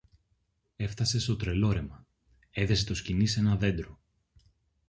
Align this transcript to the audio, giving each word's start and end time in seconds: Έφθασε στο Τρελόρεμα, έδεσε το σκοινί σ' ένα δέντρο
Έφθασε 0.75 1.19
στο 1.19 1.35
Τρελόρεμα, 1.35 2.05
έδεσε 2.51 2.85
το 2.85 2.95
σκοινί 2.95 3.25
σ' 3.27 3.37
ένα 3.37 3.55
δέντρο 3.55 3.99